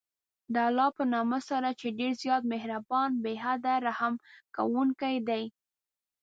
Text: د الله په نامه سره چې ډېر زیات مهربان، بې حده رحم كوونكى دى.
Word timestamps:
د 0.53 0.55
الله 0.67 0.89
په 0.97 1.03
نامه 1.13 1.39
سره 1.49 1.69
چې 1.79 1.87
ډېر 1.99 2.13
زیات 2.23 2.43
مهربان، 2.53 3.09
بې 3.23 3.33
حده 3.43 3.73
رحم 3.87 4.13
كوونكى 4.55 5.13
دى. 5.29 5.43